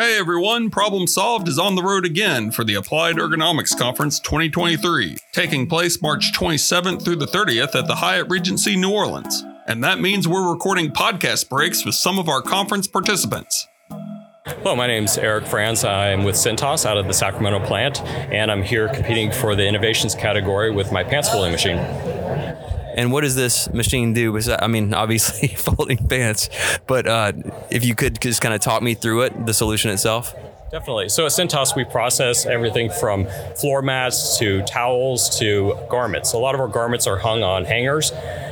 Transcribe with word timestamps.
Hey 0.00 0.16
everyone, 0.16 0.70
Problem 0.70 1.08
Solved 1.08 1.48
is 1.48 1.58
on 1.58 1.74
the 1.74 1.82
road 1.82 2.04
again 2.04 2.52
for 2.52 2.62
the 2.62 2.76
Applied 2.76 3.16
Ergonomics 3.16 3.76
Conference 3.76 4.20
2023, 4.20 5.16
taking 5.32 5.66
place 5.66 6.00
March 6.00 6.32
27th 6.32 7.04
through 7.04 7.16
the 7.16 7.26
30th 7.26 7.74
at 7.74 7.88
the 7.88 7.96
Hyatt 7.96 8.28
Regency 8.30 8.76
New 8.76 8.92
Orleans. 8.92 9.42
And 9.66 9.82
that 9.82 9.98
means 9.98 10.28
we're 10.28 10.52
recording 10.52 10.92
podcast 10.92 11.48
breaks 11.48 11.84
with 11.84 11.96
some 11.96 12.16
of 12.16 12.28
our 12.28 12.40
conference 12.40 12.86
participants. 12.86 13.66
Hello, 14.46 14.76
my 14.76 14.86
name 14.86 15.02
is 15.02 15.18
Eric 15.18 15.46
Franz. 15.46 15.82
I'm 15.82 16.22
with 16.22 16.36
Cintas 16.36 16.86
out 16.86 16.96
of 16.96 17.08
the 17.08 17.12
Sacramento 17.12 17.66
plant, 17.66 18.00
and 18.00 18.52
I'm 18.52 18.62
here 18.62 18.86
competing 18.86 19.32
for 19.32 19.56
the 19.56 19.66
innovations 19.66 20.14
category 20.14 20.70
with 20.70 20.92
my 20.92 21.02
pants 21.02 21.28
folding 21.28 21.50
machine. 21.50 21.78
And 22.98 23.12
what 23.12 23.20
does 23.20 23.36
this 23.36 23.72
machine 23.72 24.12
do? 24.12 24.36
I 24.60 24.66
mean, 24.66 24.92
obviously 24.92 25.48
folding 25.56 25.98
pants, 26.08 26.50
but 26.88 27.06
uh, 27.06 27.32
if 27.70 27.84
you 27.84 27.94
could 27.94 28.20
just 28.20 28.40
kind 28.40 28.52
of 28.52 28.60
talk 28.60 28.82
me 28.82 28.94
through 28.94 29.22
it, 29.22 29.46
the 29.46 29.54
solution 29.54 29.92
itself. 29.92 30.34
Definitely. 30.72 31.08
So 31.08 31.24
at 31.24 31.30
Cintas, 31.30 31.76
we 31.76 31.84
process 31.84 32.44
everything 32.44 32.90
from 32.90 33.26
floor 33.56 33.82
mats 33.82 34.36
to 34.40 34.62
towels 34.62 35.38
to 35.38 35.78
garments. 35.88 36.32
A 36.32 36.38
lot 36.38 36.56
of 36.56 36.60
our 36.60 36.66
garments 36.66 37.06
are 37.06 37.16
hung 37.16 37.44
on 37.44 37.64
hangers. 37.66 38.10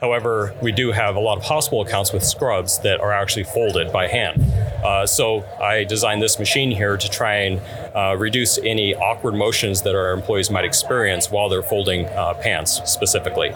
However, 0.00 0.56
we 0.62 0.70
do 0.70 0.92
have 0.92 1.16
a 1.16 1.20
lot 1.20 1.36
of 1.36 1.44
hospital 1.44 1.82
accounts 1.82 2.12
with 2.12 2.22
scrubs 2.22 2.78
that 2.78 3.00
are 3.00 3.12
actually 3.12 3.44
folded 3.44 3.92
by 3.92 4.06
hand. 4.06 4.40
Uh, 4.84 5.04
so 5.04 5.44
I 5.60 5.82
designed 5.82 6.22
this 6.22 6.38
machine 6.38 6.70
here 6.70 6.96
to 6.96 7.10
try 7.10 7.38
and 7.38 7.60
uh, 7.92 8.16
reduce 8.16 8.56
any 8.58 8.94
awkward 8.94 9.34
motions 9.34 9.82
that 9.82 9.96
our 9.96 10.12
employees 10.12 10.48
might 10.48 10.64
experience 10.64 11.28
while 11.28 11.48
they're 11.48 11.60
folding 11.60 12.06
uh, 12.06 12.34
pants 12.34 12.80
specifically. 12.84 13.52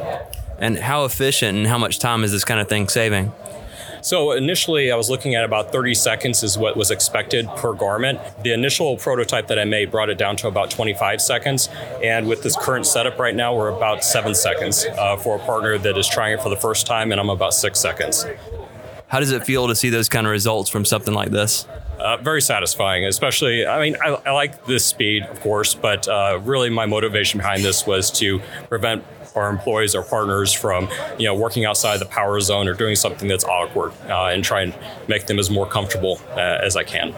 And 0.63 0.79
how 0.79 1.05
efficient 1.05 1.59
and 1.59 1.67
how 1.67 1.77
much 1.77 1.99
time 1.99 2.23
is 2.23 2.31
this 2.31 2.45
kind 2.45 2.61
of 2.61 2.69
thing 2.69 2.89
saving? 2.89 3.33
So 4.01 4.31
initially, 4.31 4.93
I 4.93 4.97
was 4.97 5.11
looking 5.11 5.35
at 5.35 5.43
about 5.45 5.73
30 5.73 5.95
seconds 5.95 6.45
is 6.45 6.57
what 6.57 6.77
was 6.77 6.93
expected 6.93 7.49
per 7.57 7.73
garment. 7.73 8.21
The 8.45 8.53
initial 8.53 8.97
prototype 8.97 9.49
that 9.49 9.59
I 9.59 9.65
made 9.65 9.91
brought 9.91 10.09
it 10.09 10.19
down 10.19 10.37
to 10.37 10.47
about 10.47 10.71
25 10.71 11.21
seconds, 11.21 11.69
and 12.01 12.29
with 12.29 12.45
this 12.45 12.57
current 12.57 12.87
setup 12.87 13.19
right 13.19 13.35
now, 13.35 13.57
we're 13.57 13.71
about 13.71 14.05
seven 14.05 14.37
seconds 14.37 14.87
uh, 14.87 15.17
for 15.17 15.35
a 15.35 15.39
partner 15.41 15.79
that 15.79 15.99
is 15.99 16.09
trying 16.09 16.35
it 16.35 16.43
for 16.43 16.49
the 16.49 16.57
first 16.57 16.87
time, 16.87 17.11
and 17.11 17.21
I'm 17.21 17.31
about 17.31 17.55
six 17.55 17.81
seconds. 17.81 18.25
How 19.09 19.19
does 19.19 19.33
it 19.33 19.45
feel 19.45 19.67
to 19.67 19.75
see 19.75 19.91
those 19.91 20.09
kind 20.09 20.29
of 20.29 20.31
results 20.31 20.71
from 20.71 20.85
something 20.85 21.13
like 21.13 21.31
this? 21.31 21.67
Uh, 22.03 22.17
very 22.17 22.43
satisfying, 22.43 23.05
especially. 23.05 23.65
I 23.65 23.81
mean, 23.81 23.97
I, 24.05 24.09
I 24.27 24.31
like 24.33 24.67
this 24.67 24.85
speed, 24.85 25.23
of 25.23 25.39
course, 25.41 25.73
but 25.73 26.09
uh, 26.09 26.41
really 26.43 26.69
my 26.69 26.85
motivation 26.85 27.39
behind 27.39 27.63
this 27.63 27.87
was 27.87 28.11
to 28.19 28.41
prevent 28.69 29.05
our 29.37 29.49
employees 29.49 29.95
or 29.95 30.03
partners 30.03 30.53
from 30.53 30.89
you 31.17 31.27
know 31.27 31.35
working 31.35 31.65
outside 31.65 31.99
the 31.99 32.07
power 32.07 32.41
zone 32.41 32.67
or 32.67 32.75
doing 32.75 32.97
something 32.97 33.29
that's 33.29 33.45
awkward 33.45 33.93
uh, 34.09 34.27
and 34.27 34.43
try 34.43 34.63
and 34.63 34.75
make 35.07 35.27
them 35.27 35.39
as 35.39 35.49
more 35.49 35.67
comfortable 35.67 36.21
uh, 36.31 36.41
as 36.41 36.77
I 36.77 36.83
can. 36.83 37.15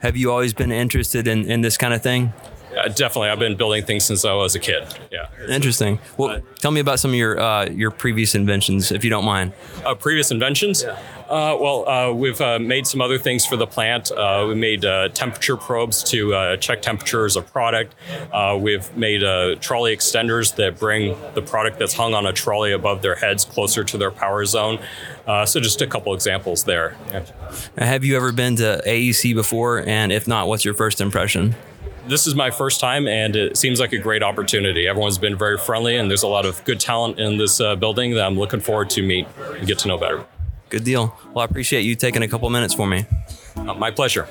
Have 0.00 0.16
you 0.16 0.30
always 0.30 0.54
been 0.54 0.72
interested 0.72 1.28
in, 1.28 1.50
in 1.50 1.60
this 1.60 1.76
kind 1.76 1.92
of 1.92 2.02
thing? 2.02 2.32
Uh, 2.76 2.88
definitely, 2.88 3.30
I've 3.30 3.38
been 3.38 3.56
building 3.56 3.84
things 3.84 4.04
since 4.04 4.24
I 4.24 4.34
was 4.34 4.54
a 4.54 4.58
kid. 4.58 4.86
Yeah. 5.10 5.28
Interesting. 5.48 5.98
Well, 6.16 6.40
tell 6.56 6.70
me 6.70 6.80
about 6.80 7.00
some 7.00 7.12
of 7.12 7.16
your 7.16 7.40
uh, 7.40 7.66
your 7.70 7.90
previous 7.90 8.34
inventions, 8.34 8.92
if 8.92 9.02
you 9.02 9.10
don't 9.10 9.24
mind. 9.24 9.52
Uh, 9.84 9.94
previous 9.94 10.30
inventions? 10.30 10.82
Yeah. 10.82 10.98
Uh, 11.28 11.56
well, 11.60 11.88
uh, 11.88 12.12
we've 12.12 12.40
uh, 12.40 12.58
made 12.58 12.86
some 12.86 13.00
other 13.00 13.18
things 13.18 13.44
for 13.44 13.56
the 13.56 13.66
plant. 13.66 14.12
we 14.46 14.54
made 14.54 14.82
temperature 15.14 15.56
probes 15.56 16.04
to 16.04 16.56
check 16.58 16.82
temperatures 16.82 17.36
of 17.36 17.50
product. 17.52 17.94
we've 18.60 18.96
made 18.96 19.22
trolley 19.60 19.96
extenders 19.96 20.54
that 20.56 20.78
bring 20.78 21.16
the 21.34 21.42
product 21.42 21.78
that's 21.78 21.94
hung 21.94 22.14
on 22.14 22.26
a 22.26 22.32
trolley 22.32 22.72
above 22.72 23.02
their 23.02 23.16
heads 23.16 23.44
closer 23.44 23.82
to 23.82 23.98
their 23.98 24.10
power 24.10 24.44
zone. 24.44 24.78
so, 25.46 25.58
just 25.60 25.82
a 25.82 25.86
couple 25.86 26.14
examples 26.14 26.64
there. 26.64 26.96
Yeah. 27.10 27.24
Have 27.78 28.04
you 28.04 28.16
ever 28.16 28.30
been 28.32 28.56
to 28.56 28.82
AEC 28.86 29.34
before? 29.34 29.80
And 29.86 30.12
if 30.12 30.28
not, 30.28 30.46
what's 30.46 30.64
your 30.64 30.74
first 30.74 31.00
impression? 31.00 31.56
This 32.08 32.26
is 32.26 32.34
my 32.34 32.50
first 32.50 32.80
time, 32.80 33.06
and 33.08 33.36
it 33.36 33.56
seems 33.56 33.80
like 33.80 33.92
a 33.92 33.98
great 33.98 34.22
opportunity. 34.22 34.86
Everyone's 34.86 35.18
been 35.18 35.36
very 35.36 35.58
friendly, 35.58 35.96
and 35.96 36.10
there's 36.10 36.22
a 36.22 36.28
lot 36.28 36.46
of 36.46 36.64
good 36.64 36.80
talent 36.80 37.18
in 37.18 37.36
this 37.36 37.60
uh, 37.60 37.76
building 37.76 38.14
that 38.14 38.24
I'm 38.24 38.38
looking 38.38 38.60
forward 38.60 38.90
to 38.90 39.02
meet 39.02 39.26
and 39.56 39.66
get 39.66 39.78
to 39.80 39.88
know 39.88 39.98
better. 39.98 40.24
Good 40.68 40.84
deal. 40.84 41.16
Well, 41.32 41.42
I 41.42 41.44
appreciate 41.44 41.82
you 41.82 41.94
taking 41.94 42.22
a 42.22 42.28
couple 42.28 42.48
minutes 42.50 42.74
for 42.74 42.86
me. 42.86 43.06
Uh, 43.56 43.74
my 43.74 43.90
pleasure. 43.90 44.28